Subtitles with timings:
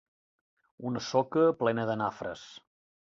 [0.91, 2.47] Una soca plena de nafres.